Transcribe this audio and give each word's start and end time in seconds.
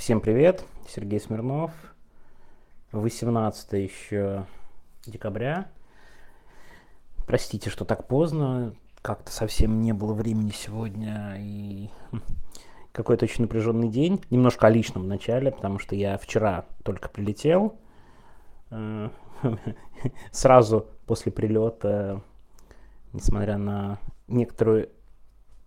Всем 0.00 0.22
привет, 0.22 0.64
Сергей 0.88 1.20
Смирнов. 1.20 1.72
18 2.92 3.72
еще 3.74 4.46
декабря. 5.04 5.68
Простите, 7.26 7.68
что 7.68 7.84
так 7.84 8.08
поздно, 8.08 8.74
как-то 9.02 9.30
совсем 9.30 9.82
не 9.82 9.92
было 9.92 10.14
времени 10.14 10.52
сегодня 10.54 11.36
и 11.38 11.90
какой-то 12.92 13.26
очень 13.26 13.42
напряженный 13.42 13.90
день. 13.90 14.24
Немножко 14.30 14.68
о 14.68 14.70
личном 14.70 15.06
начале, 15.06 15.52
потому 15.52 15.78
что 15.78 15.94
я 15.94 16.16
вчера 16.16 16.64
только 16.82 17.10
прилетел. 17.10 17.76
Э, 18.70 19.10
сразу 20.32 20.86
после 21.04 21.30
прилета, 21.30 22.22
несмотря 23.12 23.58
на 23.58 23.98
некоторую 24.28 24.88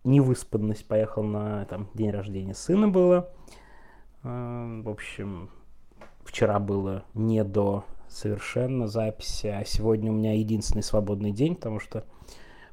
невыспанность, 0.03 0.87
поехал 0.87 1.21
на 1.21 1.65
там, 1.65 1.87
день 1.93 2.09
рождения 2.09 2.55
сына 2.55 2.87
было. 2.87 3.29
Э, 4.23 4.81
в 4.83 4.89
общем, 4.89 5.49
вчера 6.23 6.59
было 6.59 7.03
не 7.13 7.43
до 7.43 7.85
совершенно 8.07 8.87
записи, 8.87 9.47
а 9.47 9.63
сегодня 9.65 10.11
у 10.11 10.15
меня 10.15 10.33
единственный 10.33 10.83
свободный 10.83 11.31
день, 11.31 11.55
потому 11.55 11.79
что 11.79 12.05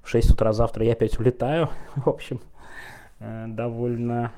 в 0.03 0.09
6 0.09 0.33
утра 0.33 0.53
завтра 0.53 0.85
я 0.85 0.93
опять 0.93 1.19
улетаю. 1.19 1.69
В 1.97 2.09
общем, 2.09 2.41
э, 3.19 3.47
довольно 3.49 4.33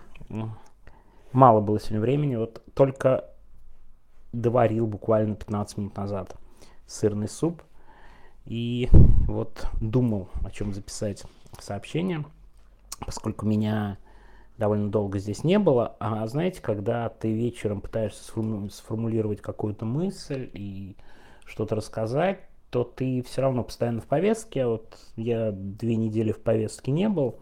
мало 1.33 1.61
было 1.61 1.79
сегодня 1.79 2.01
времени. 2.01 2.37
Вот 2.37 2.63
только 2.75 3.29
доварил 4.33 4.87
буквально 4.87 5.35
15 5.35 5.79
минут 5.79 5.97
назад 5.97 6.37
сырный 6.87 7.29
суп. 7.29 7.63
И 8.45 8.89
вот 9.29 9.67
думал, 9.81 10.29
о 10.45 10.51
чем 10.51 10.73
записать 10.73 11.25
сообщение, 11.61 12.25
поскольку 12.99 13.47
меня 13.47 13.99
довольно 14.63 14.91
долго 14.91 15.19
здесь 15.19 15.43
не 15.43 15.59
было. 15.59 15.97
А 15.99 16.25
знаете, 16.29 16.63
когда 16.63 17.09
ты 17.09 17.33
вечером 17.33 17.81
пытаешься 17.81 18.23
сформулировать 18.23 19.41
какую-то 19.41 19.85
мысль 19.85 20.49
и 20.53 20.97
что-то 21.45 21.75
рассказать, 21.75 22.43
то 22.71 22.85
ты 22.85 23.25
все 23.25 23.43
равно 23.43 23.65
постоянно 23.65 24.01
в 24.01 24.07
повестке. 24.07 24.65
Вот 24.67 24.97
я 25.17 25.51
две 25.51 25.97
недели 25.97 26.31
в 26.31 26.41
повестке 26.41 26.93
не 26.93 27.09
был. 27.09 27.41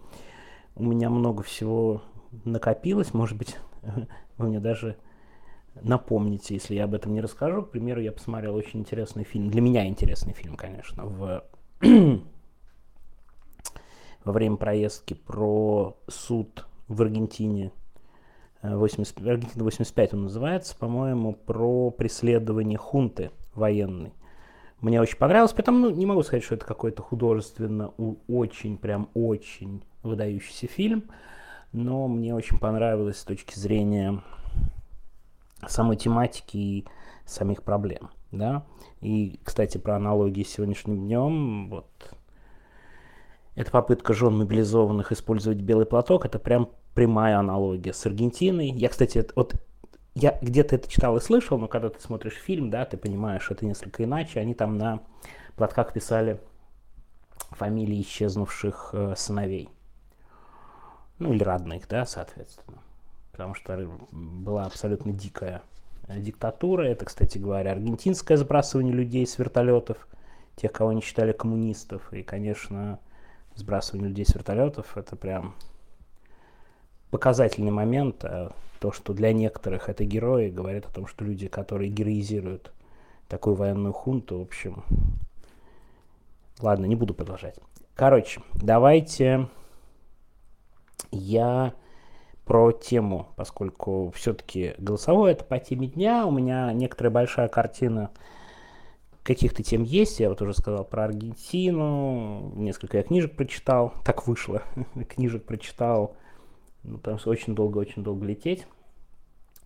У 0.74 0.82
меня 0.82 1.10
много 1.10 1.42
всего 1.42 2.00
накопилось. 2.46 3.12
Может 3.12 3.36
быть, 3.36 3.58
вы 4.38 4.48
мне 4.48 4.58
даже 4.58 4.96
напомните, 5.82 6.54
если 6.54 6.74
я 6.74 6.84
об 6.84 6.94
этом 6.94 7.12
не 7.12 7.20
расскажу. 7.20 7.64
К 7.64 7.70
примеру, 7.72 8.00
я 8.00 8.12
посмотрел 8.12 8.54
очень 8.54 8.80
интересный 8.80 9.24
фильм. 9.24 9.50
Для 9.50 9.60
меня 9.60 9.86
интересный 9.86 10.32
фильм, 10.32 10.56
конечно, 10.56 11.04
в 11.04 11.44
во 14.24 14.32
время 14.32 14.56
проездки 14.56 15.12
про 15.12 15.98
суд 16.08 16.64
в 16.90 17.00
Аргентине, 17.02 17.70
80, 18.62 19.20
э, 19.22 19.30
Аргентина 19.30 19.64
85 19.64 20.14
он 20.14 20.22
называется, 20.24 20.76
по-моему, 20.76 21.34
про 21.34 21.90
преследование 21.90 22.76
хунты 22.76 23.30
военной. 23.54 24.12
Мне 24.80 25.00
очень 25.00 25.16
понравилось, 25.16 25.52
потому 25.52 25.78
ну, 25.78 25.90
не 25.90 26.04
могу 26.04 26.22
сказать, 26.22 26.42
что 26.42 26.56
это 26.56 26.66
какой-то 26.66 27.02
художественно 27.02 27.92
очень, 28.26 28.76
прям 28.76 29.08
очень 29.14 29.84
выдающийся 30.02 30.66
фильм, 30.66 31.04
но 31.72 32.08
мне 32.08 32.34
очень 32.34 32.58
понравилось 32.58 33.18
с 33.18 33.24
точки 33.24 33.56
зрения 33.56 34.22
самой 35.68 35.96
тематики 35.96 36.56
и 36.56 36.86
самих 37.24 37.62
проблем. 37.62 38.10
Да? 38.32 38.64
И, 39.00 39.38
кстати, 39.44 39.78
про 39.78 39.96
аналогии 39.96 40.42
с 40.42 40.50
сегодняшним 40.50 40.98
днем, 40.98 41.68
вот, 41.68 42.14
эта 43.60 43.70
попытка 43.70 44.14
жен 44.14 44.38
мобилизованных 44.38 45.12
использовать 45.12 45.58
белый 45.58 45.84
платок, 45.84 46.24
это 46.24 46.38
прям 46.38 46.70
прямая 46.94 47.38
аналогия 47.38 47.92
с 47.92 48.06
Аргентиной. 48.06 48.70
Я, 48.70 48.88
кстати, 48.88 49.22
вот 49.36 49.54
я 50.14 50.38
где-то 50.40 50.76
это 50.76 50.90
читал 50.90 51.18
и 51.18 51.20
слышал, 51.20 51.58
но 51.58 51.68
когда 51.68 51.90
ты 51.90 52.00
смотришь 52.00 52.36
фильм, 52.36 52.70
да, 52.70 52.86
ты 52.86 52.96
понимаешь, 52.96 53.50
это 53.50 53.66
несколько 53.66 54.04
иначе. 54.04 54.40
Они 54.40 54.54
там 54.54 54.78
на 54.78 55.00
платках 55.56 55.92
писали 55.92 56.40
фамилии 57.50 58.00
исчезнувших 58.00 58.90
э, 58.94 59.14
сыновей. 59.14 59.68
Ну, 61.18 61.34
или 61.34 61.42
родных, 61.42 61.86
да, 61.86 62.06
соответственно. 62.06 62.78
Потому 63.30 63.52
что 63.52 63.76
была 64.10 64.64
абсолютно 64.64 65.12
дикая 65.12 65.60
э, 66.08 66.18
диктатура. 66.18 66.84
Это, 66.84 67.04
кстати 67.04 67.36
говоря, 67.36 67.72
аргентинское 67.72 68.38
сбрасывание 68.38 68.94
людей 68.94 69.26
с 69.26 69.36
вертолетов, 69.38 70.08
тех, 70.56 70.72
кого 70.72 70.90
они 70.90 71.02
считали 71.02 71.32
коммунистов. 71.32 72.10
И, 72.14 72.22
конечно, 72.22 72.98
сбрасывание 73.54 74.08
людей 74.08 74.24
с 74.24 74.34
вертолетов, 74.34 74.96
это 74.96 75.16
прям 75.16 75.54
показательный 77.10 77.70
момент, 77.70 78.24
а 78.24 78.52
то, 78.78 78.92
что 78.92 79.12
для 79.12 79.32
некоторых 79.32 79.88
это 79.88 80.04
герои, 80.04 80.50
говорит 80.50 80.86
о 80.86 80.92
том, 80.92 81.06
что 81.06 81.24
люди, 81.24 81.48
которые 81.48 81.90
героизируют 81.90 82.72
такую 83.28 83.54
военную 83.56 83.92
хунту, 83.92 84.38
в 84.38 84.42
общем... 84.42 84.84
Ладно, 86.60 86.84
не 86.84 86.96
буду 86.96 87.14
продолжать. 87.14 87.56
Короче, 87.94 88.42
давайте 88.54 89.48
я 91.10 91.72
про 92.44 92.72
тему, 92.72 93.28
поскольку 93.36 94.12
все-таки 94.14 94.74
голосовое 94.78 95.32
это 95.32 95.44
по 95.44 95.58
теме 95.58 95.86
дня, 95.86 96.26
у 96.26 96.30
меня 96.30 96.72
некоторая 96.72 97.12
большая 97.12 97.48
картина 97.48 98.10
каких-то 99.22 99.62
тем 99.62 99.82
есть. 99.82 100.20
Я 100.20 100.28
вот 100.28 100.40
уже 100.42 100.54
сказал 100.54 100.84
про 100.84 101.04
Аргентину, 101.04 102.52
несколько 102.56 102.98
я 102.98 103.02
книжек 103.02 103.36
прочитал, 103.36 103.94
так 104.04 104.26
вышло, 104.26 104.62
книжек 105.08 105.44
прочитал 105.44 106.16
ну, 106.82 106.98
что 107.18 107.30
очень 107.30 107.54
долго, 107.54 107.78
очень 107.78 108.02
долго 108.02 108.24
лететь. 108.24 108.66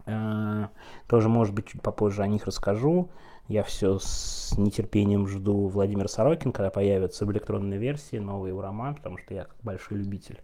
А, 0.06 0.70
тоже, 1.06 1.28
может 1.28 1.54
быть, 1.54 1.68
чуть 1.68 1.82
попозже 1.82 2.22
о 2.22 2.26
них 2.26 2.46
расскажу. 2.46 3.08
Я 3.46 3.62
все 3.62 3.98
с 3.98 4.54
нетерпением 4.56 5.26
жду 5.26 5.68
Владимира 5.68 6.08
Сорокин, 6.08 6.52
когда 6.52 6.70
появится 6.70 7.26
в 7.26 7.32
электронной 7.32 7.76
версии 7.76 8.16
новый 8.16 8.50
его 8.50 8.62
роман, 8.62 8.94
потому 8.94 9.18
что 9.18 9.34
я 9.34 9.44
как 9.44 9.56
большой 9.62 9.98
любитель 9.98 10.40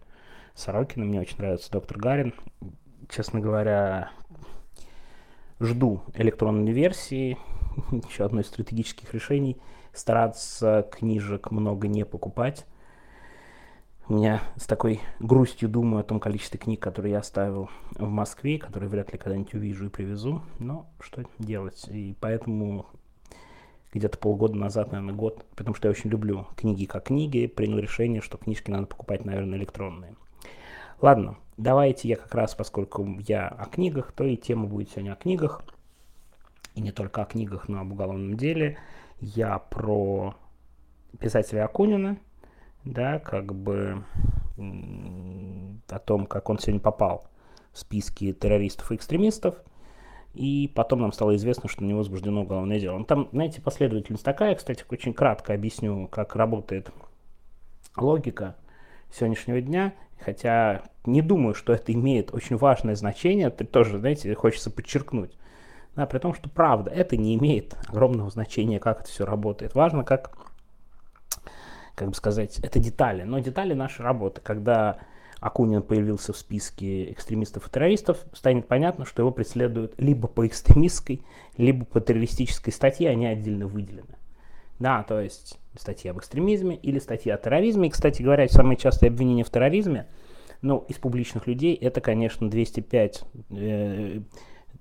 Сорокина, 0.53 1.05
мне 1.05 1.19
очень 1.19 1.37
нравится 1.37 1.71
доктор 1.71 1.97
Гарин. 1.97 2.33
Честно 3.09 3.39
говоря, 3.39 4.11
жду 5.61 6.01
электронной 6.13 6.71
версии, 6.71 7.37
еще 8.09 8.25
одно 8.25 8.41
из 8.41 8.47
стратегических 8.47 9.13
решений, 9.13 9.57
стараться 9.93 10.87
книжек 10.91 11.51
много 11.51 11.87
не 11.87 12.03
покупать, 12.03 12.65
у 14.11 14.15
меня 14.15 14.41
с 14.57 14.65
такой 14.65 14.99
грустью 15.19 15.69
думаю 15.69 16.01
о 16.01 16.03
том 16.03 16.19
количестве 16.19 16.59
книг, 16.59 16.81
которые 16.81 17.13
я 17.13 17.19
оставил 17.19 17.69
в 17.91 18.09
Москве, 18.09 18.57
которые 18.57 18.89
вряд 18.89 19.13
ли 19.13 19.17
когда-нибудь 19.17 19.53
увижу 19.53 19.85
и 19.85 19.89
привезу. 19.89 20.41
Но 20.59 20.89
что 20.99 21.23
делать? 21.39 21.87
И 21.87 22.13
поэтому 22.19 22.87
где-то 23.93 24.17
полгода 24.17 24.55
назад, 24.55 24.91
наверное, 24.91 25.15
год, 25.15 25.45
потому 25.55 25.75
что 25.75 25.87
я 25.87 25.91
очень 25.91 26.09
люблю 26.09 26.47
книги 26.57 26.83
как 26.83 27.05
книги, 27.05 27.47
принял 27.47 27.77
решение, 27.77 28.21
что 28.21 28.37
книжки 28.37 28.69
надо 28.69 28.87
покупать, 28.87 29.23
наверное, 29.23 29.57
электронные. 29.57 30.15
Ладно, 31.01 31.37
давайте 31.61 32.07
я 32.09 32.15
как 32.15 32.33
раз, 32.33 32.55
поскольку 32.55 33.07
я 33.27 33.47
о 33.47 33.65
книгах, 33.65 34.11
то 34.11 34.23
и 34.23 34.35
тема 34.35 34.65
будет 34.65 34.89
сегодня 34.89 35.13
о 35.13 35.15
книгах. 35.15 35.61
И 36.75 36.81
не 36.81 36.91
только 36.91 37.21
о 37.21 37.25
книгах, 37.25 37.67
но 37.67 37.81
об 37.81 37.91
уголовном 37.91 38.35
деле. 38.35 38.77
Я 39.19 39.59
про 39.59 40.35
писателя 41.19 41.65
Акунина, 41.65 42.17
да, 42.83 43.19
как 43.19 43.53
бы 43.53 44.03
о 44.57 45.99
том, 45.99 46.25
как 46.25 46.49
он 46.49 46.59
сегодня 46.59 46.79
попал 46.79 47.27
в 47.71 47.79
списки 47.79 48.33
террористов 48.33 48.91
и 48.91 48.95
экстремистов. 48.95 49.55
И 50.33 50.71
потом 50.73 51.01
нам 51.01 51.11
стало 51.11 51.35
известно, 51.35 51.67
что 51.69 51.83
на 51.83 51.87
него 51.87 51.99
возбуждено 51.99 52.41
уголовное 52.41 52.79
дело. 52.79 52.97
Ну, 52.97 53.03
там, 53.03 53.27
знаете, 53.33 53.61
последовательность 53.61 54.23
такая, 54.23 54.55
кстати, 54.55 54.85
очень 54.89 55.13
кратко 55.13 55.53
объясню, 55.53 56.07
как 56.07 56.35
работает 56.37 56.89
логика 57.97 58.55
сегодняшнего 59.11 59.59
дня, 59.59 59.93
хотя 60.19 60.83
не 61.05 61.21
думаю, 61.21 61.53
что 61.53 61.73
это 61.73 61.93
имеет 61.93 62.33
очень 62.33 62.57
важное 62.57 62.95
значение, 62.95 63.47
это 63.47 63.65
тоже, 63.65 63.99
знаете, 63.99 64.33
хочется 64.35 64.69
подчеркнуть. 64.69 65.37
Да, 65.95 66.05
при 66.05 66.19
том, 66.19 66.33
что 66.33 66.49
правда, 66.49 66.89
это 66.89 67.17
не 67.17 67.35
имеет 67.35 67.75
огромного 67.87 68.29
значения, 68.29 68.79
как 68.79 69.01
это 69.01 69.09
все 69.09 69.25
работает. 69.25 69.75
Важно, 69.75 70.03
как 70.03 70.31
как 71.95 72.09
бы 72.09 72.15
сказать, 72.15 72.59
это 72.59 72.79
детали, 72.79 73.23
но 73.23 73.39
детали 73.39 73.73
нашей 73.73 74.01
работы. 74.01 74.41
Когда 74.41 74.97
Акунин 75.39 75.81
появился 75.81 76.33
в 76.33 76.37
списке 76.37 77.11
экстремистов 77.11 77.67
и 77.67 77.69
террористов, 77.69 78.19
станет 78.33 78.67
понятно, 78.67 79.05
что 79.05 79.21
его 79.21 79.31
преследуют 79.31 79.93
либо 79.97 80.27
по 80.27 80.47
экстремистской, 80.47 81.21
либо 81.57 81.85
по 81.85 81.99
террористической 81.99 82.73
статье, 82.73 83.09
они 83.09 83.27
отдельно 83.27 83.67
выделены. 83.67 84.15
Да, 84.79 85.03
то 85.03 85.19
есть 85.19 85.59
статьи 85.77 86.09
об 86.09 86.17
экстремизме 86.17 86.75
или 86.75 86.97
статьи 86.97 87.31
о 87.31 87.37
терроризме. 87.37 87.89
И, 87.89 87.91
кстати 87.91 88.23
говоря, 88.23 88.47
самые 88.47 88.77
частые 88.77 89.09
обвинения 89.09 89.43
в 89.43 89.49
терроризме, 89.49 90.07
ну, 90.61 90.85
из 90.87 90.97
публичных 90.97 91.47
людей, 91.47 91.75
это, 91.75 92.01
конечно, 92.01 92.49
205 92.49 93.23
э, 93.51 94.21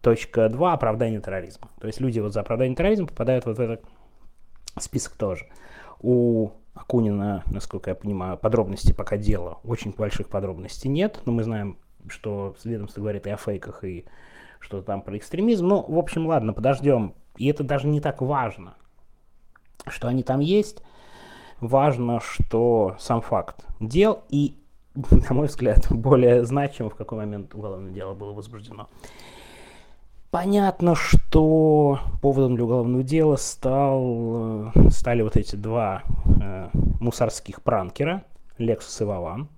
точка 0.00 0.48
2 0.48 0.72
оправдание 0.72 1.20
терроризма. 1.20 1.70
То 1.80 1.86
есть 1.86 2.00
люди 2.00 2.20
вот 2.20 2.32
за 2.32 2.40
оправдание 2.40 2.76
терроризма 2.76 3.06
попадают 3.06 3.46
вот 3.46 3.58
в 3.58 3.60
этот 3.60 3.84
список 4.78 5.14
тоже. 5.14 5.46
У 6.00 6.50
Акунина, 6.74 7.42
насколько 7.46 7.90
я 7.90 7.94
понимаю, 7.94 8.36
подробностей 8.36 8.94
пока 8.94 9.16
дела, 9.16 9.58
очень 9.64 9.92
больших 9.92 10.28
подробностей 10.28 10.88
нет, 10.88 11.20
но 11.24 11.32
мы 11.32 11.42
знаем 11.42 11.78
что 12.08 12.54
ведомство 12.64 13.00
говорит 13.00 13.26
и 13.26 13.30
о 13.30 13.36
фейках, 13.36 13.84
и 13.84 14.06
что 14.58 14.82
там 14.82 15.02
про 15.02 15.16
экстремизм. 15.16 15.66
Ну, 15.66 15.84
в 15.86 15.98
общем, 15.98 16.26
ладно, 16.26 16.52
подождем. 16.52 17.14
И 17.36 17.48
это 17.48 17.64
даже 17.64 17.86
не 17.86 18.00
так 18.00 18.20
важно, 18.20 18.74
что 19.86 20.08
они 20.08 20.22
там 20.22 20.40
есть. 20.40 20.82
Важно, 21.60 22.20
что 22.20 22.96
сам 22.98 23.20
факт 23.20 23.66
дел 23.80 24.22
и, 24.30 24.56
на 25.10 25.34
мой 25.34 25.46
взгляд, 25.46 25.86
более 25.90 26.44
значимо, 26.44 26.90
в 26.90 26.94
какой 26.94 27.18
момент 27.18 27.54
уголовное 27.54 27.92
дело 27.92 28.14
было 28.14 28.32
возбуждено. 28.32 28.88
Понятно, 30.30 30.94
что 30.94 31.98
поводом 32.22 32.54
для 32.54 32.64
уголовного 32.64 33.02
дела 33.02 33.34
стал, 33.34 34.70
э, 34.74 34.90
стали 34.90 35.22
вот 35.22 35.36
эти 35.36 35.56
два 35.56 36.04
э, 36.40 36.68
мусорских 37.00 37.62
пранкера, 37.62 38.22
Lexus 38.56 39.02
и 39.02 39.04
Вован. 39.04 39.48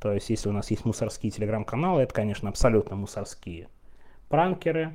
То 0.00 0.12
есть, 0.12 0.28
если 0.30 0.48
у 0.48 0.52
нас 0.52 0.70
есть 0.72 0.84
мусорские 0.84 1.30
телеграм-каналы, 1.30 2.02
это, 2.02 2.12
конечно, 2.12 2.48
абсолютно 2.48 2.96
мусорские 2.96 3.68
пранкеры. 4.28 4.94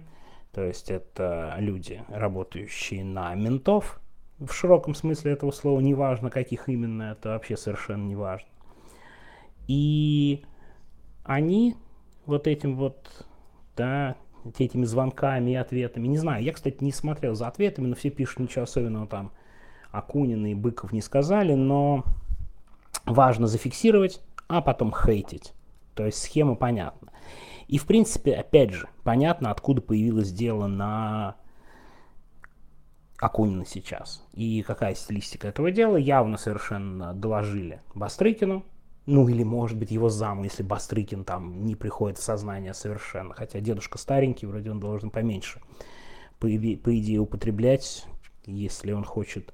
То 0.51 0.63
есть, 0.63 0.91
это 0.91 1.55
люди, 1.59 2.03
работающие 2.09 3.05
на 3.05 3.33
ментов, 3.33 4.01
в 4.37 4.51
широком 4.51 4.95
смысле 4.95 5.33
этого 5.33 5.51
слова, 5.51 5.79
неважно, 5.79 6.29
каких 6.29 6.67
именно, 6.67 7.13
это 7.13 7.29
вообще 7.29 7.55
совершенно 7.55 8.03
не 8.03 8.15
важно. 8.15 8.47
И 9.67 10.43
они 11.23 11.75
вот 12.25 12.47
этим 12.47 12.75
вот, 12.75 13.25
да, 13.75 14.15
этими 14.57 14.85
звонками 14.85 15.51
и 15.51 15.55
ответами. 15.55 16.07
Не 16.07 16.17
знаю, 16.17 16.43
я, 16.43 16.53
кстати, 16.53 16.83
не 16.83 16.91
смотрел 16.91 17.35
за 17.35 17.47
ответами, 17.47 17.87
но 17.87 17.95
все 17.95 18.09
пишут 18.09 18.39
ничего 18.39 18.63
особенного 18.63 19.07
там. 19.07 19.31
Акунин 19.91 20.45
и 20.45 20.55
Быков 20.55 20.93
не 20.93 21.01
сказали, 21.01 21.53
но 21.53 22.03
важно 23.05 23.47
зафиксировать, 23.47 24.21
а 24.47 24.61
потом 24.61 24.93
хейтить. 24.93 25.53
То 25.95 26.05
есть 26.05 26.21
схема 26.21 26.55
понятна. 26.55 27.11
И, 27.67 27.77
в 27.77 27.85
принципе, 27.85 28.35
опять 28.35 28.71
же, 28.71 28.87
понятно, 29.03 29.51
откуда 29.51 29.81
появилось 29.81 30.31
дело 30.31 30.67
на 30.67 31.35
Акунина 33.17 33.65
сейчас. 33.65 34.25
И 34.33 34.63
какая 34.63 34.95
стилистика 34.95 35.47
этого 35.47 35.71
дела. 35.71 35.95
Явно 35.95 36.37
совершенно 36.37 37.13
доложили 37.13 37.81
Бастрыкину, 37.93 38.65
ну 39.05 39.27
или, 39.27 39.43
может 39.43 39.77
быть, 39.77 39.91
его 39.91 40.09
заму, 40.09 40.43
если 40.43 40.63
Бастрыкин 40.63 41.23
там 41.23 41.65
не 41.65 41.75
приходит 41.75 42.17
в 42.17 42.23
сознание 42.23 42.73
совершенно. 42.73 43.33
Хотя 43.33 43.59
дедушка 43.59 43.97
старенький, 43.97 44.45
вроде 44.45 44.71
он 44.71 44.79
должен 44.79 45.09
поменьше, 45.09 45.59
по, 46.39 46.47
по 46.47 46.99
идее, 46.99 47.19
употреблять, 47.19 48.05
если 48.45 48.91
он 48.91 49.03
хочет 49.03 49.53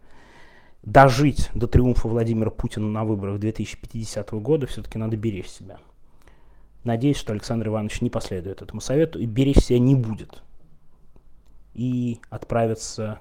дожить 0.83 1.49
до 1.53 1.67
триумфа 1.67 2.07
Владимира 2.07 2.49
Путина 2.49 2.87
на 2.87 3.03
выборах 3.03 3.39
2050 3.39 4.31
года, 4.31 4.67
все-таки 4.67 4.97
надо 4.97 5.17
беречь 5.17 5.47
себя. 5.47 5.79
Надеюсь, 6.83 7.17
что 7.17 7.33
Александр 7.33 7.67
Иванович 7.67 8.01
не 8.01 8.09
последует 8.09 8.61
этому 8.61 8.79
совету 8.79 9.19
и 9.19 9.25
беречь 9.25 9.59
себя 9.59 9.79
не 9.79 9.95
будет. 9.95 10.41
И 11.73 12.19
отправится 12.29 13.19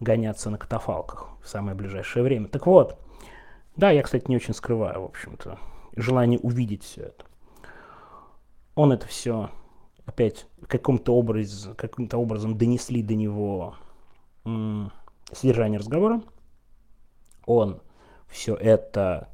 гоняться 0.00 0.50
на 0.50 0.58
катафалках 0.58 1.28
в 1.42 1.48
самое 1.48 1.76
ближайшее 1.76 2.22
время. 2.24 2.48
Так 2.48 2.66
вот, 2.66 2.98
да, 3.76 3.90
я, 3.90 4.02
кстати, 4.02 4.24
не 4.28 4.36
очень 4.36 4.54
скрываю, 4.54 5.02
в 5.02 5.04
общем-то, 5.06 5.58
желание 5.96 6.38
увидеть 6.38 6.82
все 6.82 7.02
это. 7.02 7.24
Он 8.74 8.92
это 8.92 9.06
все 9.06 9.50
опять 10.06 10.46
каким-то 10.66 11.14
образом, 11.14 11.74
каким-то 11.74 12.18
образом 12.18 12.56
донесли 12.56 13.02
до 13.02 13.14
него 13.14 13.76
м- 14.44 14.92
содержание 15.30 15.78
разговора. 15.78 16.22
Он 17.46 17.80
все 18.28 18.54
это 18.54 19.28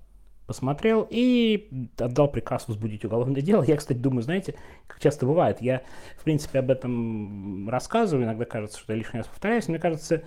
посмотрел 0.47 1.07
и 1.09 1.89
отдал 1.99 2.29
приказ 2.29 2.69
возбудить 2.69 3.05
уголовное 3.05 3.43
дело. 3.43 3.63
Я, 3.63 3.77
кстати, 3.77 3.99
думаю, 3.99 4.23
знаете, 4.23 4.55
как 4.87 4.99
часто 4.99 5.27
бывает, 5.27 5.61
я, 5.61 5.83
в 6.19 6.25
принципе, 6.25 6.61
об 6.61 6.71
этом 6.71 7.69
рассказываю, 7.69 8.25
иногда 8.25 8.47
кажется, 8.47 8.79
что 8.79 8.93
я 8.93 8.99
лишний 8.99 9.19
раз 9.19 9.27
повторяюсь, 9.27 9.69
мне 9.69 9.79
кажется, 9.79 10.23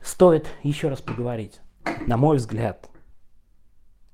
стоит 0.00 0.46
еще 0.62 0.88
раз 0.88 1.02
поговорить. 1.02 1.60
На 2.06 2.16
мой 2.16 2.38
взгляд, 2.38 2.88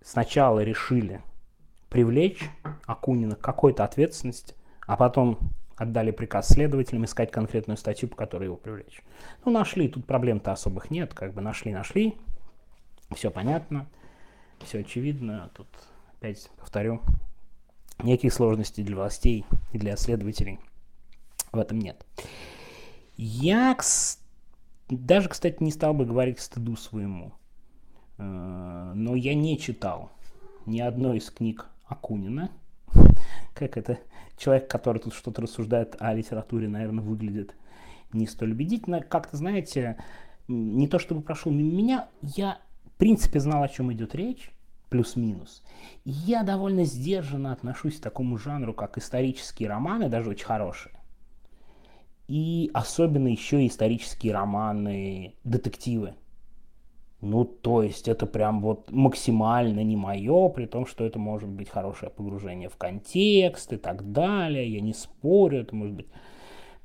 сначала 0.08 0.60
решили 0.60 1.22
привлечь 1.90 2.48
Акунина 2.86 3.36
к 3.36 3.40
какой-то 3.40 3.84
ответственности, 3.84 4.54
а 4.86 4.96
потом 4.96 5.38
отдали 5.76 6.12
приказ 6.12 6.48
следователям 6.48 7.04
искать 7.04 7.30
конкретную 7.30 7.76
статью, 7.76 8.08
по 8.08 8.16
которой 8.16 8.44
его 8.44 8.56
привлечь. 8.56 9.02
Ну, 9.44 9.52
нашли, 9.52 9.86
тут 9.86 10.06
проблем-то 10.06 10.50
особых 10.50 10.90
нет, 10.90 11.12
как 11.12 11.34
бы 11.34 11.42
нашли, 11.42 11.72
нашли, 11.72 12.16
все 13.14 13.30
понятно, 13.30 13.86
все 14.64 14.80
очевидно, 14.80 15.50
тут 15.54 15.68
опять 16.16 16.50
повторю, 16.58 17.02
никаких 18.02 18.32
сложностей 18.32 18.82
для 18.84 18.96
властей 18.96 19.44
и 19.72 19.78
для 19.78 19.96
следователей 19.96 20.58
в 21.52 21.58
этом 21.58 21.78
нет. 21.78 22.06
Я 23.16 23.76
даже, 24.88 25.28
кстати, 25.28 25.62
не 25.62 25.70
стал 25.70 25.92
бы 25.92 26.06
говорить 26.06 26.38
к 26.38 26.40
стыду 26.40 26.76
своему. 26.76 27.34
Но 28.98 29.14
я 29.14 29.36
не 29.36 29.56
читал 29.56 30.10
ни 30.66 30.80
одной 30.80 31.18
из 31.18 31.30
книг 31.30 31.66
Акунина. 31.86 32.50
Как 33.54 33.76
это 33.76 34.00
человек, 34.36 34.68
который 34.68 34.98
тут 34.98 35.14
что-то 35.14 35.40
рассуждает 35.40 35.94
о 36.00 36.12
литературе, 36.14 36.66
наверное, 36.66 37.04
выглядит 37.04 37.54
не 38.12 38.26
столь 38.26 38.52
убедительно. 38.52 39.00
Как-то, 39.00 39.36
знаете, 39.36 40.02
не 40.48 40.88
то 40.88 40.98
чтобы 40.98 41.22
прошел 41.22 41.52
мимо 41.52 41.76
меня, 41.76 42.08
я, 42.22 42.58
в 42.86 42.98
принципе, 42.98 43.38
знал, 43.38 43.62
о 43.62 43.68
чем 43.68 43.92
идет 43.92 44.16
речь, 44.16 44.50
плюс-минус. 44.90 45.62
Я 46.04 46.42
довольно 46.42 46.82
сдержанно 46.82 47.52
отношусь 47.52 47.98
к 47.98 48.02
такому 48.02 48.36
жанру, 48.36 48.74
как 48.74 48.98
исторические 48.98 49.68
романы, 49.68 50.08
даже 50.08 50.30
очень 50.30 50.46
хорошие. 50.46 50.94
И 52.26 52.68
особенно 52.74 53.28
еще 53.28 53.64
исторические 53.64 54.32
романы, 54.32 55.36
детективы. 55.44 56.14
Ну, 57.20 57.44
то 57.44 57.82
есть 57.82 58.06
это 58.06 58.26
прям 58.26 58.60
вот 58.60 58.92
максимально 58.92 59.82
не 59.82 59.96
мое, 59.96 60.48
при 60.50 60.66
том, 60.66 60.86
что 60.86 61.04
это 61.04 61.18
может 61.18 61.48
быть 61.48 61.68
хорошее 61.68 62.12
погружение 62.12 62.68
в 62.68 62.76
контекст 62.76 63.72
и 63.72 63.76
так 63.76 64.12
далее. 64.12 64.72
Я 64.72 64.80
не 64.80 64.94
спорю, 64.94 65.62
это 65.62 65.74
может 65.74 65.96
быть 65.96 66.06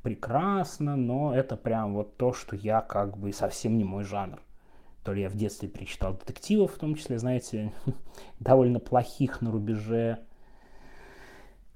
прекрасно, 0.01 0.95
но 0.95 1.35
это 1.35 1.55
прям 1.55 1.93
вот 1.93 2.17
то, 2.17 2.33
что 2.33 2.55
я 2.55 2.81
как 2.81 3.15
бы 3.17 3.31
совсем 3.31 3.77
не 3.77 3.83
мой 3.83 4.03
жанр. 4.03 4.41
То 5.03 5.13
ли 5.13 5.21
я 5.21 5.29
в 5.29 5.35
детстве 5.35 5.69
перечитал 5.69 6.13
детективов, 6.13 6.73
в 6.73 6.79
том 6.79 6.95
числе, 6.95 7.19
знаете, 7.19 7.71
довольно 8.39 8.79
плохих 8.79 9.41
на 9.41 9.51
рубеже 9.51 10.19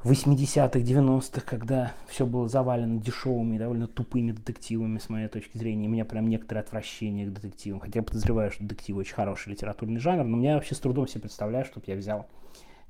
80-х, 0.03 0.79
90-х, 0.79 1.41
когда 1.41 1.93
все 2.07 2.25
было 2.25 2.47
завалено 2.47 3.01
дешевыми, 3.01 3.57
довольно 3.57 3.87
тупыми 3.87 4.31
детективами, 4.31 4.99
с 4.99 5.09
моей 5.09 5.27
точки 5.27 5.57
зрения. 5.57 5.87
У 5.87 5.91
меня 5.91 6.05
прям 6.05 6.29
некоторое 6.29 6.61
отвращение 6.61 7.25
к 7.25 7.33
детективам. 7.33 7.79
Хотя 7.79 7.99
я 7.99 8.03
подозреваю, 8.03 8.51
что 8.51 8.63
детективы 8.63 8.99
очень 9.01 9.15
хороший 9.15 9.49
литературный 9.49 9.99
жанр, 9.99 10.23
но 10.23 10.41
я 10.43 10.55
вообще 10.55 10.75
с 10.75 10.79
трудом 10.79 11.07
себе 11.07 11.21
представляю, 11.21 11.65
чтобы 11.65 11.85
я 11.87 11.95
взял 11.95 12.27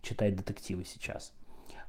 читать 0.01 0.35
детективы 0.35 0.83
сейчас. 0.85 1.33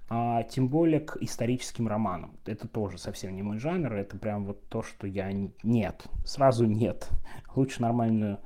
А 0.09 0.45
тем 0.45 0.69
более 0.69 1.01
к 1.01 1.17
историческим 1.21 1.89
романам. 1.89 2.39
Это 2.47 2.67
тоже 2.67 2.97
совсем 2.97 3.35
не 3.35 3.43
мой 3.43 3.59
жанр, 3.59 3.93
это 3.93 4.17
прям 4.17 4.47
вот 4.47 4.67
то, 4.69 4.83
что 4.83 5.07
я... 5.07 5.31
Нет, 5.63 6.05
сразу 6.25 6.65
нет. 6.65 7.09
Лучше 7.55 7.83
нормальную 7.83 8.39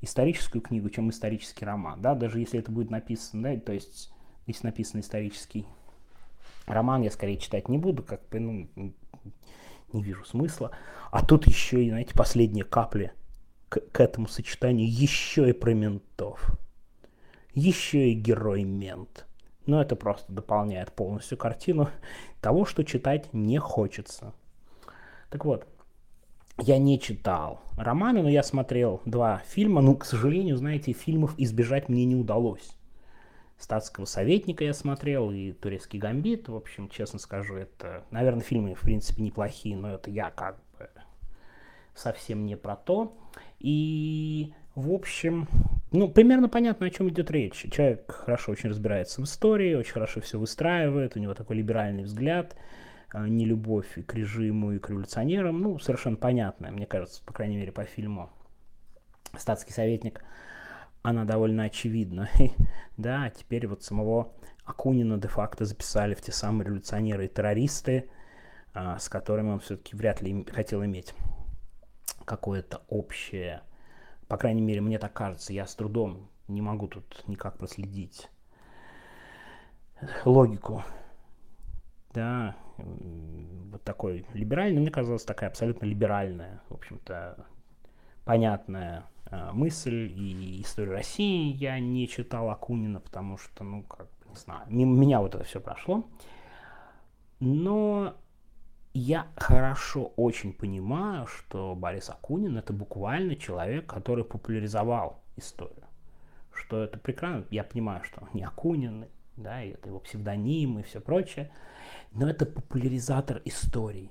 историческую 0.00 0.62
книгу, 0.62 0.88
чем 0.88 1.10
исторический 1.10 1.66
роман, 1.66 2.00
да, 2.00 2.14
даже 2.14 2.40
если 2.40 2.58
это 2.58 2.72
будет 2.72 2.90
написано, 2.90 3.42
да, 3.42 3.60
то 3.60 3.72
есть 3.72 4.10
если 4.46 4.66
написан 4.66 5.00
исторический 5.00 5.66
Роман 6.66 7.02
я 7.02 7.10
скорее 7.10 7.36
читать 7.36 7.68
не 7.68 7.78
буду, 7.78 8.02
как 8.02 8.28
бы, 8.28 8.40
ну, 8.40 8.68
не 9.92 10.02
вижу 10.02 10.24
смысла. 10.24 10.70
А 11.10 11.24
тут 11.24 11.46
еще 11.46 11.84
и, 11.84 11.88
знаете, 11.88 12.14
последние 12.14 12.64
капли 12.64 13.12
к, 13.68 13.80
к 13.80 14.00
этому 14.00 14.28
сочетанию 14.28 14.88
еще 14.88 15.50
и 15.50 15.52
про 15.52 15.72
ментов. 15.72 16.50
Еще 17.54 18.10
и 18.10 18.14
герой 18.14 18.62
мент. 18.64 19.26
Но 19.66 19.82
это 19.82 19.96
просто 19.96 20.32
дополняет 20.32 20.92
полностью 20.92 21.36
картину 21.36 21.90
того, 22.40 22.64
что 22.64 22.84
читать 22.84 23.32
не 23.32 23.58
хочется. 23.58 24.32
Так 25.30 25.44
вот, 25.44 25.66
я 26.58 26.78
не 26.78 27.00
читал 27.00 27.60
романы, 27.76 28.22
но 28.22 28.28
я 28.28 28.42
смотрел 28.42 29.00
два 29.04 29.42
фильма. 29.46 29.80
Ну, 29.80 29.96
к 29.96 30.04
сожалению, 30.04 30.56
знаете, 30.56 30.92
фильмов 30.92 31.34
избежать 31.36 31.88
мне 31.88 32.04
не 32.04 32.16
удалось 32.16 32.76
статского 33.60 34.06
советника 34.06 34.64
я 34.64 34.72
смотрел, 34.72 35.30
и 35.30 35.52
турецкий 35.52 35.98
гамбит. 35.98 36.48
В 36.48 36.56
общем, 36.56 36.88
честно 36.88 37.18
скажу, 37.18 37.56
это, 37.56 38.04
наверное, 38.10 38.42
фильмы, 38.42 38.74
в 38.74 38.80
принципе, 38.80 39.22
неплохие, 39.22 39.76
но 39.76 39.94
это 39.94 40.10
я 40.10 40.30
как 40.30 40.56
бы 40.78 40.88
совсем 41.94 42.46
не 42.46 42.56
про 42.56 42.76
то. 42.76 43.16
И, 43.58 44.54
в 44.74 44.92
общем, 44.92 45.46
ну, 45.92 46.08
примерно 46.08 46.48
понятно, 46.48 46.86
о 46.86 46.90
чем 46.90 47.08
идет 47.10 47.30
речь. 47.30 47.66
Человек 47.70 48.10
хорошо 48.10 48.52
очень 48.52 48.70
разбирается 48.70 49.20
в 49.20 49.24
истории, 49.24 49.74
очень 49.74 49.92
хорошо 49.92 50.20
все 50.20 50.38
выстраивает, 50.38 51.16
у 51.16 51.20
него 51.20 51.34
такой 51.34 51.56
либеральный 51.56 52.04
взгляд, 52.04 52.56
а, 53.12 53.28
не 53.28 53.44
любовь 53.44 53.98
к 54.06 54.14
режиму 54.14 54.72
и 54.72 54.78
к 54.78 54.88
революционерам, 54.88 55.60
ну, 55.60 55.78
совершенно 55.78 56.16
понятно, 56.16 56.70
мне 56.70 56.86
кажется, 56.86 57.22
по 57.24 57.32
крайней 57.32 57.56
мере, 57.56 57.72
по 57.72 57.84
фильму 57.84 58.30
«Статский 59.36 59.72
советник» 59.72 60.22
она 61.02 61.24
довольно 61.24 61.64
очевидна. 61.64 62.28
да, 62.96 63.30
теперь 63.30 63.66
вот 63.66 63.82
самого 63.82 64.32
Акунина 64.64 65.18
де-факто 65.18 65.64
записали 65.64 66.14
в 66.14 66.20
те 66.20 66.32
самые 66.32 66.66
революционеры 66.66 67.26
и 67.26 67.28
террористы, 67.28 68.10
а, 68.72 68.98
с 68.98 69.08
которыми 69.08 69.50
он 69.50 69.60
все-таки 69.60 69.96
вряд 69.96 70.20
ли 70.22 70.44
хотел 70.44 70.84
иметь 70.84 71.14
какое-то 72.24 72.82
общее, 72.88 73.62
по 74.28 74.36
крайней 74.36 74.60
мере, 74.60 74.80
мне 74.80 74.98
так 74.98 75.12
кажется, 75.12 75.52
я 75.52 75.66
с 75.66 75.74
трудом 75.74 76.30
не 76.46 76.62
могу 76.62 76.86
тут 76.86 77.24
никак 77.26 77.58
проследить 77.58 78.30
логику, 80.24 80.84
да, 82.14 82.54
вот 82.76 83.82
такой 83.82 84.24
либеральный, 84.32 84.80
мне 84.80 84.90
казалось, 84.90 85.24
такая 85.24 85.50
абсолютно 85.50 85.86
либеральная, 85.86 86.62
в 86.68 86.74
общем-то, 86.74 87.44
понятная 88.24 89.04
э, 89.26 89.50
мысль 89.52 90.12
и 90.14 90.62
историю 90.62 90.94
России 90.94 91.52
я 91.52 91.78
не 91.78 92.08
читал 92.08 92.50
Акунина, 92.50 93.00
потому 93.00 93.38
что, 93.38 93.64
ну, 93.64 93.82
как 93.82 94.08
не 94.30 94.36
знаю, 94.36 94.62
мимо 94.68 94.96
меня 94.96 95.20
вот 95.20 95.34
это 95.34 95.44
все 95.44 95.60
прошло. 95.60 96.04
Но 97.40 98.16
я 98.92 99.26
хорошо 99.36 100.12
очень 100.16 100.52
понимаю, 100.52 101.26
что 101.26 101.74
Борис 101.74 102.10
Акунин 102.10 102.56
это 102.56 102.72
буквально 102.72 103.36
человек, 103.36 103.86
который 103.86 104.24
популяризовал 104.24 105.22
историю. 105.36 105.84
Что 106.52 106.82
это 106.82 106.98
прекрасно. 106.98 107.46
Я 107.50 107.64
понимаю, 107.64 108.02
что 108.04 108.28
не 108.34 108.42
Акунин, 108.42 109.06
да, 109.36 109.62
и 109.62 109.70
это 109.70 109.88
его 109.88 110.00
псевдоним 110.00 110.78
и 110.78 110.82
все 110.82 111.00
прочее, 111.00 111.50
но 112.12 112.28
это 112.28 112.46
популяризатор 112.46 113.40
истории. 113.44 114.10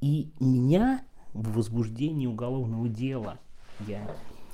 И 0.00 0.32
меня 0.38 1.04
в 1.32 1.52
возбуждении 1.52 2.26
уголовного 2.26 2.88
дела 2.88 3.38
я 3.86 4.00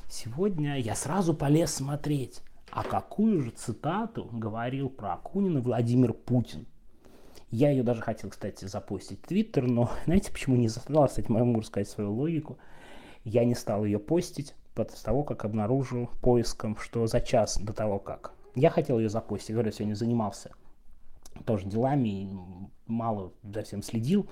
сегодня 0.09 0.78
я 0.78 0.95
сразу 0.95 1.35
полез 1.35 1.75
смотреть, 1.75 2.40
а 2.71 2.83
какую 2.83 3.43
же 3.43 3.50
цитату 3.50 4.28
говорил 4.33 4.88
про 4.88 5.14
Акунина 5.14 5.61
Владимир 5.61 6.12
Путин. 6.12 6.66
Я 7.50 7.71
ее 7.71 7.83
даже 7.83 8.02
хотел, 8.02 8.31
кстати, 8.31 8.64
запостить 8.64 9.21
в 9.23 9.26
Твиттер, 9.26 9.66
но 9.66 9.90
знаете, 10.07 10.33
почему 10.33 10.57
не 10.57 10.69
заставил, 10.69 11.07
кстати, 11.07 11.31
могу 11.31 11.62
сказать 11.62 11.88
свою 11.88 12.12
логику. 12.12 12.59
Я 13.25 13.45
не 13.45 13.54
стал 13.54 13.85
ее 13.85 13.99
постить 13.99 14.54
после 14.75 14.99
того, 15.02 15.23
как 15.23 15.45
обнаружил 15.45 16.11
поиском, 16.21 16.76
что 16.76 17.07
за 17.07 17.21
час 17.21 17.59
до 17.59 17.73
того, 17.73 17.99
как 17.99 18.35
я 18.54 18.71
хотел 18.71 18.99
ее 18.99 19.09
запостить, 19.09 19.52
говорю, 19.52 19.73
сегодня 19.73 19.95
занимался 19.95 20.50
тоже 21.45 21.66
делами, 21.66 22.31
мало 22.87 23.33
за 23.43 23.62
всем 23.62 23.83
следил, 23.83 24.28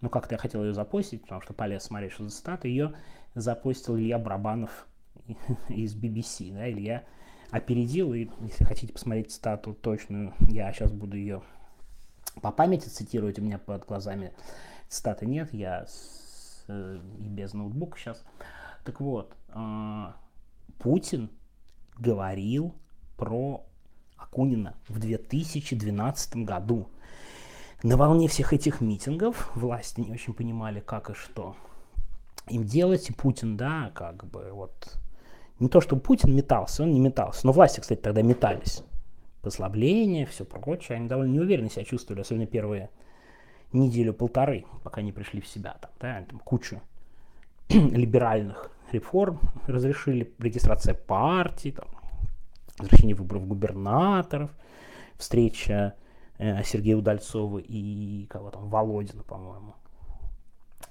но 0.00 0.08
как-то 0.08 0.34
я 0.34 0.38
хотел 0.38 0.64
ее 0.64 0.74
запостить, 0.74 1.22
потому 1.22 1.40
что 1.40 1.52
полез 1.52 1.84
смотреть, 1.84 2.12
что 2.12 2.24
за 2.24 2.30
цитата, 2.30 2.68
ее 2.68 2.94
запостил 3.34 3.98
Илья 3.98 4.18
Брабанов 4.18 4.86
из 5.68 5.94
BBC, 5.94 6.52
да, 6.52 6.70
Илья 6.70 7.04
опередил, 7.50 8.14
и 8.14 8.28
если 8.40 8.64
хотите 8.64 8.92
посмотреть 8.92 9.32
цитату 9.32 9.74
точную, 9.74 10.34
я 10.48 10.72
сейчас 10.72 10.92
буду 10.92 11.16
ее 11.16 11.42
по 12.42 12.52
памяти 12.52 12.88
цитировать, 12.88 13.38
у 13.38 13.42
меня 13.42 13.58
под 13.58 13.84
глазами 13.86 14.32
цитаты 14.88 15.26
нет, 15.26 15.52
я 15.52 15.86
с, 15.86 16.64
э, 16.68 17.00
и 17.18 17.28
без 17.28 17.52
ноутбука 17.52 17.98
сейчас. 17.98 18.24
Так 18.84 19.00
вот, 19.00 19.34
э, 19.48 20.06
Путин 20.78 21.30
говорил 21.98 22.74
про 23.16 23.66
Акунина 24.16 24.74
в 24.88 24.98
2012 24.98 26.44
году. 26.44 26.88
На 27.82 27.96
волне 27.96 28.28
всех 28.28 28.52
этих 28.52 28.82
митингов 28.82 29.50
власти 29.54 30.00
не 30.00 30.12
очень 30.12 30.34
понимали, 30.34 30.80
как 30.80 31.08
и 31.08 31.14
что 31.14 31.56
им 32.46 32.64
делать, 32.64 33.08
и 33.08 33.12
Путин, 33.12 33.56
да, 33.56 33.90
как 33.94 34.26
бы 34.26 34.50
вот... 34.52 34.98
Не 35.58 35.68
то, 35.68 35.80
что 35.80 35.96
Путин 35.96 36.34
метался, 36.34 36.82
он 36.82 36.92
не 36.92 37.00
метался, 37.00 37.46
но 37.46 37.52
власти, 37.52 37.80
кстати, 37.80 38.00
тогда 38.00 38.22
метались. 38.22 38.82
Послабление, 39.42 40.26
все 40.26 40.44
прочее, 40.44 40.96
они 40.96 41.08
довольно 41.08 41.32
неуверенно 41.32 41.70
себя 41.70 41.84
чувствовали, 41.84 42.20
особенно 42.22 42.46
первые 42.46 42.90
неделю-полторы, 43.72 44.66
пока 44.82 45.00
не 45.00 45.12
пришли 45.12 45.40
в 45.40 45.46
себя. 45.46 45.76
Там, 45.80 45.90
да, 46.00 46.24
там 46.28 46.38
кучу 46.40 46.80
либеральных 47.68 48.70
реформ 48.92 49.40
разрешили, 49.66 50.32
регистрация 50.38 50.94
партий, 50.94 51.72
там, 51.72 51.88
возвращение 52.78 53.14
выборов 53.14 53.46
губернаторов, 53.46 54.50
встреча 55.16 55.94
Сергея 56.64 56.96
Удальцова 56.96 57.58
и 57.58 58.26
кого 58.26 58.50
там, 58.50 58.70
Володина, 58.70 59.22
по-моему, 59.22 59.74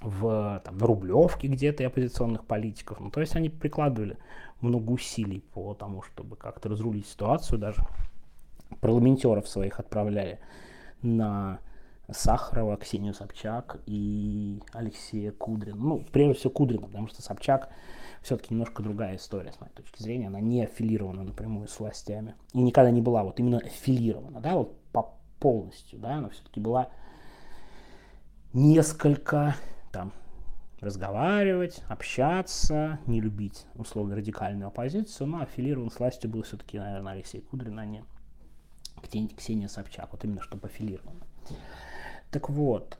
в, 0.00 0.62
там, 0.64 0.78
на 0.78 0.86
Рублевке 0.86 1.48
где-то 1.48 1.82
и 1.82 1.86
оппозиционных 1.86 2.44
политиков. 2.44 3.00
Ну, 3.00 3.10
то 3.10 3.20
есть 3.20 3.34
они 3.34 3.48
прикладывали 3.48 4.16
много 4.60 4.92
усилий 4.92 5.40
по 5.52 5.74
тому, 5.74 6.02
чтобы 6.02 6.36
как-то 6.36 6.68
разрулить 6.68 7.06
ситуацию, 7.06 7.58
даже 7.58 7.82
парламентеров 8.80 9.48
своих 9.48 9.80
отправляли 9.80 10.38
на 11.02 11.58
Сахарова, 12.08 12.76
Ксению 12.76 13.14
Собчак 13.14 13.80
и 13.86 14.62
Алексея 14.72 15.32
Кудрина. 15.32 15.76
Ну, 15.76 16.04
прежде 16.12 16.34
всего 16.34 16.50
Кудрина, 16.50 16.86
потому 16.86 17.08
что 17.08 17.22
Собчак 17.22 17.70
все-таки 18.22 18.54
немножко 18.54 18.82
другая 18.82 19.16
история, 19.16 19.52
с 19.52 19.60
моей 19.60 19.72
точки 19.72 20.02
зрения. 20.02 20.28
Она 20.28 20.40
не 20.40 20.64
аффилирована 20.64 21.24
напрямую 21.24 21.68
с 21.68 21.80
властями. 21.80 22.34
И 22.52 22.60
никогда 22.60 22.90
не 22.90 23.00
была 23.00 23.24
вот 23.24 23.40
именно 23.40 23.58
аффилирована, 23.58 24.40
да, 24.40 24.56
вот 24.56 24.79
полностью, 25.40 25.98
да, 25.98 26.14
она 26.16 26.28
все-таки 26.28 26.60
была 26.60 26.90
несколько 28.52 29.56
там 29.90 30.12
разговаривать, 30.80 31.82
общаться, 31.88 33.00
не 33.06 33.20
любить 33.20 33.66
условно 33.74 34.16
радикальную 34.16 34.68
оппозицию, 34.68 35.26
но 35.26 35.40
аффилирован 35.40 35.90
с 35.90 35.98
властью 35.98 36.30
был 36.30 36.42
все-таки, 36.42 36.78
наверное, 36.78 37.14
Алексей 37.14 37.40
Кудрин, 37.40 37.78
а 37.78 37.84
не 37.84 38.04
Ксения 39.36 39.68
Собчак, 39.68 40.08
вот 40.12 40.24
именно 40.24 40.42
чтобы 40.42 40.68
аффилировано. 40.68 41.26
Так 42.30 42.48
вот, 42.48 42.98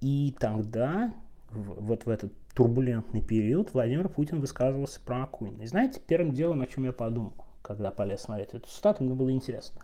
и 0.00 0.34
тогда, 0.38 1.14
вот 1.50 2.04
в 2.06 2.08
этот 2.10 2.32
турбулентный 2.54 3.22
период 3.22 3.72
Владимир 3.72 4.08
Путин 4.08 4.40
высказывался 4.40 5.00
про 5.00 5.24
Акунина. 5.24 5.62
И 5.62 5.66
знаете, 5.66 6.00
первым 6.06 6.32
делом, 6.32 6.62
о 6.62 6.66
чем 6.66 6.84
я 6.84 6.92
подумал, 6.92 7.43
когда 7.64 7.90
полез 7.90 8.20
смотреть 8.20 8.50
эту 8.52 8.68
цитату, 8.68 9.02
мне 9.02 9.14
было 9.14 9.32
интересно. 9.32 9.80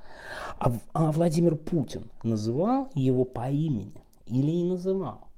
А, 0.59 0.71
а 0.93 1.11
Владимир 1.11 1.57
Путин 1.57 2.11
называл 2.23 2.91
его 2.95 3.25
по 3.25 3.51
имени 3.51 4.05
или 4.27 4.51
не 4.51 4.65
называл? 4.65 5.29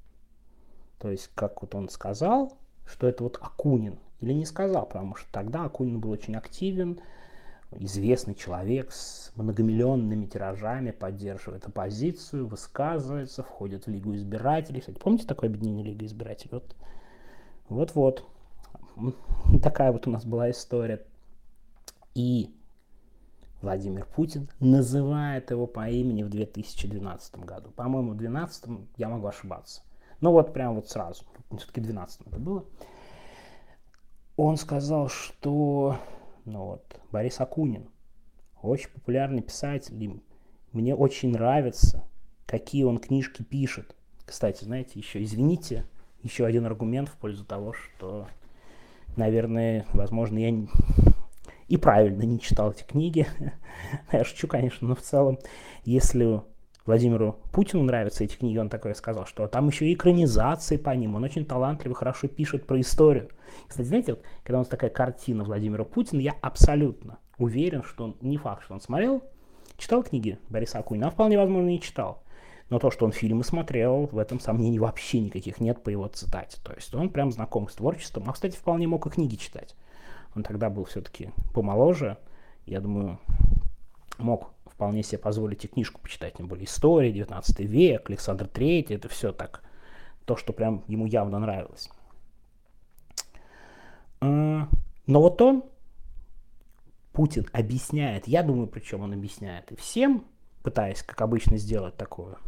То 0.99 1.11
есть, 1.11 1.31
как 1.35 1.63
вот 1.63 1.75
он 1.77 1.89
сказал, 1.89 2.53
что 2.85 3.07
это 3.07 3.23
вот 3.23 3.39
Акунин, 3.41 3.99
или 4.21 4.33
не 4.33 4.45
сказал, 4.45 4.87
потому 4.87 5.15
что 5.15 5.31
тогда 5.31 5.65
Акунин 5.65 6.01
был 6.01 6.11
очень 6.11 6.35
активен, 6.35 7.01
известный 7.71 8.35
человек 8.35 8.91
с 8.91 9.31
многомиллионными 9.37 10.27
тиражами 10.27 10.91
поддерживает 10.91 11.67
оппозицию, 11.67 12.49
высказывается, 12.49 13.45
входит 13.45 13.87
в 13.87 13.91
Лигу 13.91 14.17
избирателей. 14.17 14.81
Кстати, 14.81 14.99
помните 14.99 15.27
такое 15.27 15.49
объединение 15.49 15.85
Лига 15.85 16.05
избирателей? 16.07 16.51
Вот 16.53 16.75
вот-вот. 17.69 18.25
Такая 19.63 19.93
вот 19.93 20.09
у 20.09 20.11
нас 20.11 20.25
была 20.25 20.51
история. 20.51 21.05
И 22.15 22.55
Владимир 23.61 24.07
Путин 24.07 24.49
называет 24.61 25.51
его 25.51 25.67
по 25.67 25.89
имени 25.89 26.23
в 26.23 26.29
2012 26.29 27.37
году. 27.41 27.71
По-моему, 27.71 28.13
в 28.13 28.17
2012 28.17 28.89
я 28.97 29.09
могу 29.09 29.27
ошибаться. 29.27 29.83
Но 30.21 30.33
вот 30.33 30.53
прям 30.53 30.75
вот 30.75 30.89
сразу. 30.89 31.25
Все-таки 31.57 31.81
в 31.81 31.85
2012 31.85 32.21
это 32.27 32.39
было. 32.39 32.65
Он 34.37 34.57
сказал, 34.57 35.09
что 35.09 35.99
ну 36.45 36.65
вот, 36.65 37.01
Борис 37.11 37.41
Акунин, 37.41 37.89
очень 38.63 38.91
популярный 38.91 39.43
писатель, 39.43 40.23
мне 40.73 40.95
очень 40.95 41.31
нравится, 41.31 42.05
какие 42.47 42.85
он 42.85 42.99
книжки 42.99 43.43
пишет. 43.43 43.95
Кстати, 44.25 44.65
знаете, 44.65 44.99
еще 44.99 45.23
извините, 45.23 45.87
еще 46.23 46.47
один 46.47 46.67
аргумент 46.67 47.09
в 47.09 47.17
пользу 47.17 47.45
того, 47.45 47.73
что, 47.73 48.29
наверное, 49.17 49.87
возможно, 49.93 50.39
я 50.39 50.67
и 51.73 51.79
правильно 51.79 52.25
не 52.25 52.39
читал 52.39 52.71
эти 52.71 52.83
книги. 52.83 53.27
я 54.13 54.25
шучу, 54.25 54.47
конечно, 54.47 54.87
но 54.87 54.95
в 54.95 55.01
целом, 55.01 55.39
если 55.85 56.43
Владимиру 56.85 57.39
Путину 57.51 57.83
нравятся 57.83 58.25
эти 58.25 58.37
книги, 58.37 58.59
он 58.59 58.69
такое 58.69 58.93
сказал, 58.93 59.25
что 59.25 59.47
там 59.47 59.69
еще 59.69 59.87
и 59.87 59.95
экранизации 59.95 60.77
по 60.77 60.91
ним, 60.91 61.15
он 61.15 61.25
очень 61.25 61.47
талантливо, 61.47 61.95
хорошо 61.95 62.29
пишет 62.29 62.67
про 62.67 62.79
историю. 62.79 63.31
Кстати, 63.67 63.87
знаете, 63.87 64.13
вот, 64.13 64.23
когда 64.45 64.59
у 64.59 64.61
нас 64.61 64.69
такая 64.69 64.91
картина 64.91 65.45
Владимира 65.45 65.85
Путина, 65.85 66.21
я 66.21 66.35
абсолютно 66.43 67.19
уверен, 67.39 67.83
что 67.85 68.05
он 68.05 68.17
не 68.21 68.37
факт, 68.37 68.65
что 68.65 68.75
он 68.75 68.83
смотрел, 68.83 69.23
читал 69.79 70.03
книги 70.03 70.39
Бориса 70.51 70.79
Акунина, 70.79 71.09
а 71.09 71.11
вполне 71.11 71.39
возможно 71.39 71.75
и 71.75 71.81
читал. 71.81 72.23
Но 72.69 72.81
то, 72.81 72.91
что 72.91 73.07
он 73.07 73.13
фильмы 73.13 73.45
смотрел, 73.45 74.11
в 74.13 74.19
этом 74.19 74.41
сомнений 74.41 74.79
вообще 74.79 75.21
никаких 75.21 75.59
нет 75.59 75.83
по 75.83 75.89
его 75.89 76.07
цитате. 76.09 76.59
То 76.63 76.75
есть 76.75 76.95
он 76.95 77.09
прям 77.09 77.33
знаком 77.33 77.67
с 77.71 77.75
творчеством. 77.75 78.25
А, 78.29 78.33
кстати, 78.35 78.57
вполне 78.57 78.87
мог 78.87 79.07
и 79.07 79.11
книги 79.11 79.37
читать. 79.37 79.75
Он 80.35 80.43
тогда 80.43 80.71
был 80.71 80.85
все-таки 80.85 81.31
помоложе. 81.55 82.19
Я 82.67 82.81
думаю, 82.81 83.19
мог 84.19 84.53
вполне 84.67 85.03
себе 85.03 85.19
позволить 85.19 85.65
и 85.65 85.69
книжку 85.69 86.01
почитать. 86.01 86.35
Тем 86.35 86.49
более 86.49 86.65
история, 86.65 87.13
19 87.13 87.61
век, 87.61 88.09
Александр 88.09 88.49
Третий. 88.49 88.95
Это 88.95 89.09
все 89.09 89.33
так. 89.33 89.63
То, 90.25 90.37
что 90.37 90.53
прям 90.53 90.85
ему 90.87 91.07
явно 91.07 91.39
нравилось. 91.39 91.91
А, 94.21 94.69
но 95.07 95.21
вот 95.21 95.41
он 95.43 95.65
Путин 97.13 97.47
объясняет, 97.53 98.27
я 98.27 98.43
думаю, 98.43 98.69
причем 98.69 99.03
он 99.03 99.13
объясняет 99.13 99.71
и 99.71 99.77
всем, 99.77 100.25
пытаясь, 100.63 101.03
как 101.03 101.21
обычно, 101.21 101.59
сделать 101.59 101.97
такую 101.97 102.39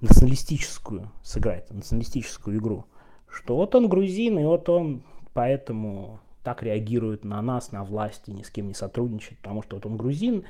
националистическую, 0.00 1.10
сыграть 1.22 1.70
националистическую 1.70 2.58
игру, 2.58 2.86
что 3.28 3.56
вот 3.56 3.74
он 3.74 3.88
грузин, 3.88 4.38
и 4.38 4.44
вот 4.44 4.68
он 4.68 5.02
поэтому 5.34 6.20
так 6.46 6.62
реагирует 6.62 7.24
на 7.24 7.42
нас, 7.42 7.72
на 7.72 7.82
власти, 7.82 8.30
ни 8.30 8.44
с 8.44 8.50
кем 8.50 8.68
не 8.68 8.74
сотрудничает, 8.74 9.36
потому 9.38 9.64
что 9.64 9.74
вот 9.74 9.84
он 9.84 9.96
грузин 9.96 10.44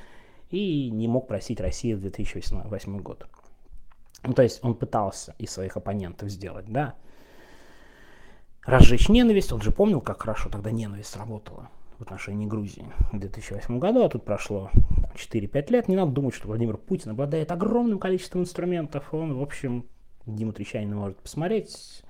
и 0.51 0.91
не 0.91 1.07
мог 1.07 1.27
просить 1.27 1.59
России 1.59 1.95
в 1.95 2.01
2008 2.01 2.99
год. 2.99 3.25
Ну, 4.21 4.33
то 4.33 4.43
есть 4.43 4.63
он 4.63 4.75
пытался 4.75 5.33
из 5.39 5.49
своих 5.49 5.75
оппонентов 5.75 6.29
сделать, 6.29 6.67
да, 6.67 6.93
разжечь 8.63 9.09
ненависть, 9.09 9.51
он 9.51 9.63
же 9.63 9.71
помнил, 9.71 9.99
как 9.99 10.21
хорошо 10.21 10.49
тогда 10.49 10.69
ненависть 10.69 11.15
работала 11.15 11.71
в 11.97 12.03
отношении 12.03 12.45
Грузии 12.45 12.85
в 13.11 13.17
2008 13.17 13.79
году, 13.79 14.03
а 14.03 14.09
тут 14.09 14.23
прошло 14.23 14.69
4-5 15.15 15.71
лет. 15.71 15.87
Не 15.87 15.95
надо 15.95 16.11
думать, 16.11 16.35
что 16.35 16.47
Владимир 16.47 16.77
Путин 16.77 17.09
обладает 17.09 17.51
огромным 17.51 17.97
количеством 17.97 18.41
инструментов. 18.41 19.11
Он, 19.15 19.35
в 19.35 19.41
общем, 19.41 19.87
Дима 20.27 20.53
Трещанин 20.53 20.95
может 20.95 21.17
посмотреть 21.17 22.03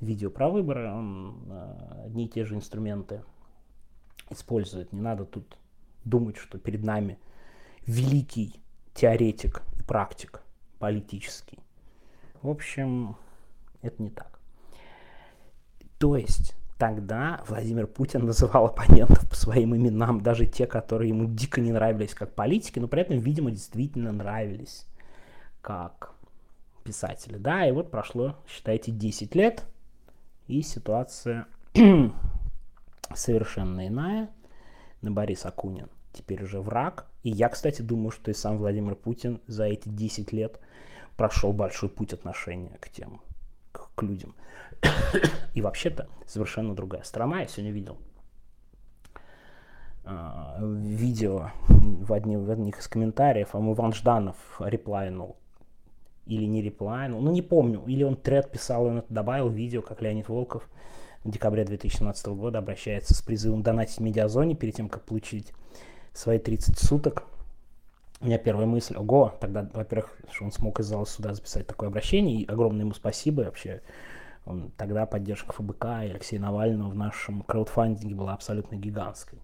видео 0.00 0.30
про 0.30 0.48
выборы, 0.48 0.90
он 0.90 1.44
э, 1.48 2.02
одни 2.06 2.26
и 2.26 2.28
те 2.28 2.44
же 2.44 2.54
инструменты 2.54 3.22
использует. 4.30 4.92
Не 4.92 5.00
надо 5.00 5.24
тут 5.24 5.56
думать, 6.04 6.36
что 6.36 6.58
перед 6.58 6.82
нами 6.84 7.18
великий 7.86 8.60
теоретик 8.94 9.62
и 9.78 9.82
практик 9.82 10.42
политический. 10.78 11.58
В 12.42 12.48
общем, 12.48 13.16
это 13.82 14.02
не 14.02 14.10
так. 14.10 14.40
То 15.98 16.16
есть 16.16 16.54
тогда 16.78 17.42
Владимир 17.46 17.86
Путин 17.86 18.24
называл 18.26 18.66
оппонентов 18.66 19.28
по 19.28 19.36
своим 19.36 19.76
именам, 19.76 20.22
даже 20.22 20.46
те, 20.46 20.66
которые 20.66 21.10
ему 21.10 21.26
дико 21.26 21.60
не 21.60 21.72
нравились 21.72 22.14
как 22.14 22.34
политики, 22.34 22.78
но 22.78 22.88
при 22.88 23.02
этом, 23.02 23.18
видимо, 23.18 23.50
действительно 23.50 24.12
нравились 24.12 24.86
как 25.60 26.14
писатели. 26.82 27.36
Да, 27.36 27.66
и 27.68 27.72
вот 27.72 27.90
прошло, 27.90 28.36
считайте, 28.48 28.90
10 28.90 29.34
лет, 29.34 29.64
и 30.50 30.62
ситуация 30.62 31.46
совершенно 33.14 33.86
иная. 33.86 34.30
На 35.00 35.10
Борис 35.10 35.46
Акунин 35.46 35.88
теперь 36.12 36.42
уже 36.42 36.60
враг. 36.60 37.06
И 37.22 37.30
я, 37.30 37.48
кстати, 37.48 37.82
думаю, 37.82 38.10
что 38.10 38.30
и 38.30 38.34
сам 38.34 38.58
Владимир 38.58 38.96
Путин 38.96 39.40
за 39.46 39.64
эти 39.64 39.88
10 39.88 40.32
лет 40.32 40.58
прошел 41.16 41.52
большой 41.52 41.88
путь 41.88 42.12
отношения 42.12 42.76
к 42.80 42.90
тем, 42.90 43.20
к, 43.72 43.90
к 43.94 44.02
людям. 44.02 44.34
И 45.54 45.62
вообще-то 45.62 46.08
совершенно 46.26 46.74
другая 46.74 47.02
страна. 47.04 47.40
Я 47.40 47.46
сегодня 47.46 47.70
видел 47.70 47.98
э, 50.04 50.58
видео 50.60 51.52
в, 51.68 52.12
одни, 52.12 52.36
в 52.36 52.50
одних 52.50 52.80
из 52.80 52.88
комментариев, 52.88 53.54
а 53.54 53.58
Иван 53.58 53.92
Жданов 53.92 54.36
реплайнул 54.58 55.36
или 56.26 56.44
не 56.44 56.62
реплайнул, 56.62 57.20
ну 57.20 57.32
не 57.32 57.42
помню, 57.42 57.82
или 57.86 58.02
он 58.02 58.16
тред 58.16 58.50
писал, 58.50 58.84
он 58.84 58.98
это 58.98 59.12
добавил 59.12 59.48
видео, 59.48 59.82
как 59.82 60.02
Леонид 60.02 60.28
Волков 60.28 60.68
в 61.24 61.30
декабре 61.30 61.64
2017 61.64 62.26
года 62.28 62.58
обращается 62.58 63.14
с 63.14 63.22
призывом 63.22 63.62
донатить 63.62 64.00
медиазоне 64.00 64.54
перед 64.54 64.74
тем, 64.74 64.88
как 64.88 65.04
получить 65.04 65.52
свои 66.12 66.38
30 66.38 66.78
суток. 66.78 67.24
У 68.20 68.26
меня 68.26 68.38
первая 68.38 68.66
мысль, 68.66 68.96
ого, 68.96 69.34
тогда, 69.40 69.68
во-первых, 69.72 70.16
что 70.30 70.44
он 70.44 70.52
смог 70.52 70.80
из 70.80 70.86
зала 70.86 71.04
суда 71.04 71.34
записать 71.34 71.66
такое 71.66 71.88
обращение, 71.88 72.40
и 72.40 72.46
огромное 72.46 72.82
ему 72.82 72.94
спасибо 72.94 73.42
вообще. 73.42 73.80
Он, 74.44 74.70
тогда 74.76 75.06
поддержка 75.06 75.52
ФБК 75.52 75.84
и 75.84 76.10
Алексея 76.10 76.40
Навального 76.40 76.90
в 76.90 76.94
нашем 76.94 77.42
краудфандинге 77.42 78.14
была 78.14 78.34
абсолютно 78.34 78.76
гигантской. 78.76 79.38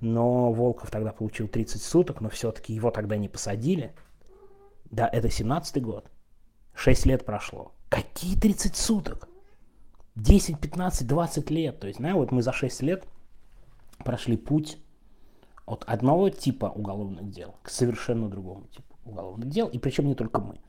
Но 0.00 0.52
Волков 0.52 0.90
тогда 0.90 1.12
получил 1.12 1.48
30 1.48 1.82
суток, 1.82 2.20
но 2.20 2.28
все-таки 2.28 2.72
его 2.72 2.90
тогда 2.90 3.16
не 3.16 3.28
посадили. 3.28 3.92
Да, 4.90 5.08
это 5.08 5.28
17-й 5.28 5.80
год. 5.80 6.10
6 6.74 7.06
лет 7.06 7.24
прошло. 7.24 7.72
Какие 7.88 8.38
30 8.38 8.76
суток? 8.76 9.28
10, 10.16 10.60
15, 10.60 11.06
20 11.06 11.50
лет. 11.50 11.80
То 11.80 11.86
есть, 11.86 11.98
знаешь, 11.98 12.16
вот 12.16 12.32
мы 12.32 12.42
за 12.42 12.52
6 12.52 12.82
лет 12.82 13.06
прошли 13.98 14.36
путь 14.36 14.78
от 15.66 15.84
одного 15.84 16.30
типа 16.30 16.66
уголовных 16.66 17.30
дел 17.30 17.56
к 17.62 17.68
совершенно 17.68 18.28
другому 18.28 18.66
типу 18.68 18.96
уголовных 19.04 19.48
дел. 19.48 19.68
И 19.68 19.78
причем 19.78 20.06
не 20.06 20.14
только 20.14 20.40
мы. 20.40 20.60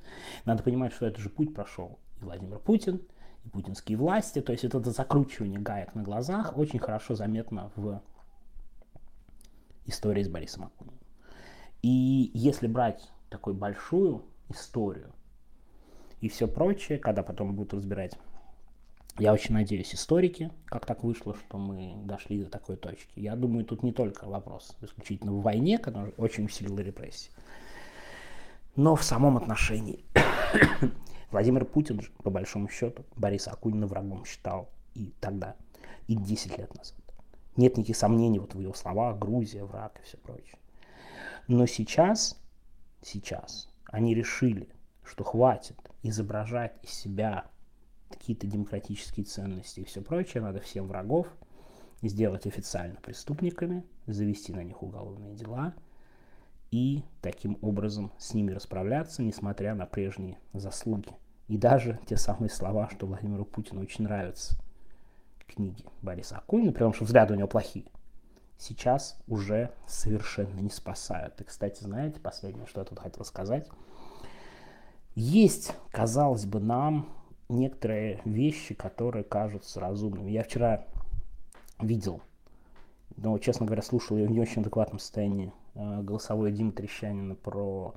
Надо 0.45 0.63
понимать, 0.63 0.93
что 0.93 1.05
этот 1.05 1.19
же 1.19 1.29
путь 1.29 1.53
прошел 1.53 1.99
и 2.21 2.23
Владимир 2.23 2.59
Путин, 2.59 3.01
и 3.45 3.49
путинские 3.49 3.97
власти. 3.97 4.41
То 4.41 4.51
есть 4.51 4.63
это 4.63 4.79
закручивание 4.91 5.59
гаек 5.59 5.95
на 5.95 6.03
глазах 6.03 6.57
очень 6.57 6.79
хорошо 6.79 7.15
заметно 7.15 7.71
в 7.75 8.01
истории 9.85 10.23
с 10.23 10.29
Борисом 10.29 10.65
Акуниным. 10.65 10.99
И 11.81 12.31
если 12.33 12.67
брать 12.67 13.09
такую 13.29 13.55
большую 13.55 14.23
историю 14.49 15.13
и 16.21 16.29
все 16.29 16.47
прочее, 16.47 16.97
когда 16.97 17.23
потом 17.23 17.55
будут 17.55 17.73
разбирать 17.73 18.17
я 19.19 19.33
очень 19.33 19.53
надеюсь, 19.53 19.93
историки, 19.93 20.49
как 20.65 20.85
так 20.85 21.03
вышло, 21.03 21.35
что 21.35 21.57
мы 21.57 21.93
дошли 22.05 22.41
до 22.41 22.49
такой 22.49 22.77
точки. 22.77 23.19
Я 23.19 23.35
думаю, 23.35 23.65
тут 23.65 23.83
не 23.83 23.91
только 23.91 24.25
вопрос 24.25 24.77
исключительно 24.81 25.33
в 25.33 25.41
войне, 25.41 25.77
которая 25.77 26.13
очень 26.15 26.45
усилила 26.45 26.79
репрессии, 26.79 27.29
но 28.77 28.95
в 28.95 29.03
самом 29.03 29.35
отношении. 29.35 30.05
Владимир 31.31 31.65
Путин 31.65 31.99
по 32.23 32.29
большому 32.29 32.69
счету, 32.69 33.03
Бориса 33.17 33.51
Акунина 33.51 33.87
врагом 33.87 34.23
считал 34.23 34.69
и 34.95 35.13
тогда, 35.19 35.57
и 36.07 36.15
10 36.15 36.57
лет 36.57 36.73
назад. 36.73 36.95
Нет 37.57 37.75
никаких 37.75 37.97
сомнений 37.97 38.39
вот 38.39 38.55
в 38.55 38.59
его 38.61 38.73
словах, 38.73 39.19
Грузия, 39.19 39.65
враг 39.65 39.99
и 39.99 40.05
все 40.05 40.17
прочее. 40.17 40.57
Но 41.49 41.65
сейчас, 41.65 42.41
сейчас. 43.01 43.69
Они 43.85 44.13
решили, 44.13 44.69
что 45.03 45.23
хватит 45.23 45.77
изображать 46.03 46.77
из 46.83 46.91
себя 46.91 47.45
какие-то 48.09 48.47
демократические 48.47 49.25
ценности 49.25 49.81
и 49.81 49.85
все 49.85 50.01
прочее, 50.01 50.41
надо 50.41 50.59
всем 50.59 50.87
врагов 50.87 51.27
сделать 52.01 52.47
официально 52.47 52.95
преступниками, 53.01 53.83
завести 54.07 54.53
на 54.53 54.63
них 54.63 54.81
уголовные 54.81 55.35
дела 55.35 55.73
и 56.71 57.03
таким 57.21 57.57
образом 57.61 58.11
с 58.17 58.33
ними 58.33 58.51
расправляться, 58.51 59.21
несмотря 59.23 59.75
на 59.75 59.85
прежние 59.85 60.37
заслуги. 60.53 61.09
И 61.47 61.57
даже 61.57 61.99
те 62.07 62.15
самые 62.15 62.49
слова, 62.49 62.89
что 62.89 63.07
Владимиру 63.07 63.43
Путину 63.43 63.81
очень 63.81 64.03
нравятся 64.03 64.55
книги 65.47 65.83
Бориса 66.01 66.37
Акунина, 66.37 66.71
потому 66.71 66.93
что 66.93 67.05
взгляды 67.05 67.33
у 67.33 67.37
него 67.37 67.47
плохие, 67.47 67.85
сейчас 68.59 69.17
уже 69.27 69.71
совершенно 69.87 70.59
не 70.59 70.69
спасают. 70.69 71.41
И, 71.41 71.43
кстати, 71.43 71.81
знаете, 71.81 72.19
последнее, 72.19 72.67
что 72.67 72.81
я 72.81 72.85
тут 72.85 72.99
хотел 72.99 73.25
сказать. 73.25 73.67
Есть, 75.15 75.71
казалось 75.91 76.45
бы, 76.45 76.59
нам 76.59 77.09
некоторые 77.47 78.21
вещи, 78.25 78.75
которые 78.75 79.23
кажутся 79.23 79.79
разумными. 79.79 80.29
Я 80.29 80.43
вчера 80.43 80.85
видел, 81.79 82.21
но, 83.17 83.37
честно 83.39 83.65
говоря, 83.65 83.81
слушал 83.81 84.17
ее 84.17 84.27
в 84.27 84.31
не 84.31 84.39
очень 84.39 84.61
адекватном 84.61 84.99
состоянии 84.99 85.51
э, 85.73 86.01
голосовое 86.03 86.53
Димы 86.53 86.71
Трещанина 86.71 87.35
про 87.35 87.95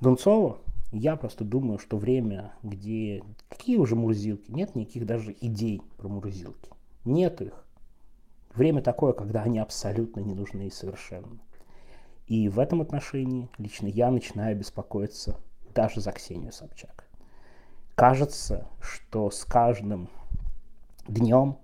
Дунцова. 0.00 0.58
Я 0.92 1.16
просто 1.16 1.44
думаю, 1.44 1.78
что 1.78 1.96
время, 1.96 2.52
где... 2.62 3.24
Какие 3.48 3.78
уже 3.78 3.96
мурзилки? 3.96 4.50
Нет 4.50 4.76
никаких 4.76 5.06
даже 5.06 5.34
идей 5.40 5.82
про 5.96 6.08
мурзилки. 6.08 6.70
Нет 7.04 7.40
их. 7.42 7.63
Время 8.54 8.82
такое, 8.82 9.12
когда 9.12 9.42
они 9.42 9.58
абсолютно 9.58 10.20
не 10.20 10.34
нужны 10.34 10.70
совершенно. 10.70 11.40
И 12.26 12.48
в 12.48 12.58
этом 12.58 12.80
отношении 12.80 13.50
лично 13.58 13.86
я 13.86 14.10
начинаю 14.10 14.56
беспокоиться 14.56 15.36
даже 15.74 16.00
за 16.00 16.12
Ксению 16.12 16.52
Собчак 16.52 17.04
кажется, 17.94 18.66
что 18.80 19.30
с 19.30 19.44
каждым 19.44 20.08
днем, 21.06 21.58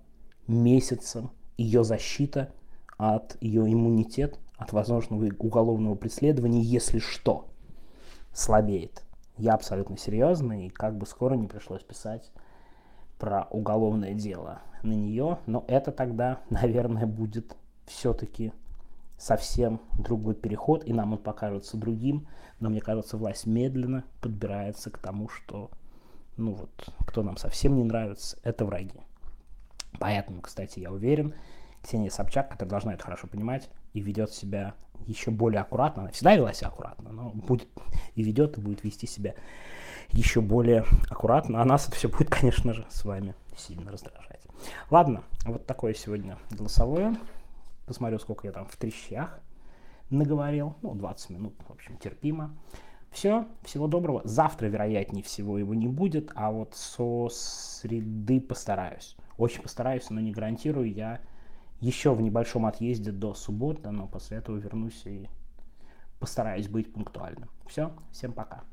месяцем 0.47 1.31
ее 1.57 1.83
защита 1.83 2.51
от 2.97 3.37
ее 3.41 3.71
иммунитет, 3.71 4.39
от 4.57 4.73
возможного 4.73 5.25
уголовного 5.39 5.95
преследования, 5.95 6.61
если 6.61 6.99
что, 6.99 7.47
слабеет. 8.33 9.03
Я 9.37 9.53
абсолютно 9.53 9.97
серьезно, 9.97 10.65
и 10.65 10.69
как 10.69 10.97
бы 10.97 11.05
скоро 11.05 11.35
не 11.35 11.47
пришлось 11.47 11.83
писать 11.83 12.31
про 13.21 13.43
уголовное 13.51 14.15
дело 14.15 14.63
на 14.81 14.93
нее, 14.93 15.37
но 15.45 15.63
это 15.67 15.91
тогда, 15.91 16.39
наверное, 16.49 17.05
будет 17.05 17.55
все-таки 17.85 18.51
совсем 19.15 19.79
другой 19.93 20.33
переход, 20.33 20.83
и 20.87 20.91
нам 20.91 21.13
он 21.13 21.19
покажется 21.19 21.77
другим, 21.77 22.25
но 22.59 22.71
мне 22.71 22.81
кажется, 22.81 23.17
власть 23.17 23.45
медленно 23.45 24.03
подбирается 24.21 24.89
к 24.89 24.97
тому, 24.97 25.29
что 25.29 25.69
ну 26.35 26.53
вот, 26.53 26.71
кто 27.05 27.21
нам 27.21 27.37
совсем 27.37 27.75
не 27.75 27.83
нравится, 27.83 28.39
это 28.41 28.65
враги. 28.65 28.99
Поэтому, 29.99 30.41
кстати, 30.41 30.79
я 30.79 30.91
уверен, 30.91 31.35
Ксения 31.83 32.09
Собчак, 32.09 32.49
которая 32.49 32.69
должна 32.69 32.93
это 32.93 33.03
хорошо 33.03 33.27
понимать, 33.27 33.69
и 33.93 33.99
ведет 33.99 34.31
себя 34.31 34.75
еще 35.07 35.31
более 35.31 35.61
аккуратно. 35.61 36.03
Она 36.03 36.11
всегда 36.11 36.35
вела 36.35 36.53
себя 36.53 36.67
аккуратно, 36.67 37.11
но 37.11 37.29
будет 37.29 37.69
и 38.15 38.23
ведет, 38.23 38.57
и 38.57 38.61
будет 38.61 38.83
вести 38.83 39.07
себя 39.07 39.35
еще 40.09 40.41
более 40.41 40.85
аккуратно. 41.09 41.61
А 41.61 41.65
нас 41.65 41.87
это 41.87 41.95
все 41.95 42.09
будет, 42.09 42.29
конечно 42.31 42.73
же, 42.73 42.85
с 42.89 43.03
вами 43.05 43.35
сильно 43.57 43.91
раздражать. 43.91 44.41
Ладно, 44.89 45.23
вот 45.45 45.65
такое 45.65 45.93
сегодня 45.93 46.37
голосовое. 46.51 47.15
Посмотрю, 47.85 48.19
сколько 48.19 48.47
я 48.47 48.53
там 48.53 48.67
в 48.67 48.75
трещах 48.77 49.39
наговорил. 50.09 50.75
Ну, 50.81 50.93
20 50.93 51.29
минут, 51.31 51.55
в 51.67 51.71
общем, 51.71 51.97
терпимо. 51.97 52.55
Все, 53.11 53.45
всего 53.63 53.87
доброго. 53.87 54.21
Завтра, 54.23 54.67
вероятнее 54.67 55.23
всего, 55.23 55.57
его 55.57 55.73
не 55.73 55.87
будет, 55.87 56.31
а 56.35 56.51
вот 56.51 56.75
со 56.75 57.27
среды 57.29 58.39
постараюсь. 58.39 59.17
Очень 59.37 59.63
постараюсь, 59.63 60.09
но 60.09 60.21
не 60.21 60.31
гарантирую. 60.31 60.93
Я 60.93 61.19
еще 61.81 62.13
в 62.13 62.21
небольшом 62.21 62.65
отъезде 62.65 63.11
до 63.11 63.33
субботы, 63.33 63.89
но 63.91 64.07
после 64.07 64.37
этого 64.37 64.55
вернусь 64.57 65.01
и 65.05 65.27
постараюсь 66.19 66.67
быть 66.67 66.93
пунктуальным. 66.93 67.49
Все, 67.67 67.91
всем 68.11 68.31
пока. 68.31 68.63